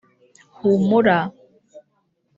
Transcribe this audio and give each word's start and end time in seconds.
humura 0.65 1.17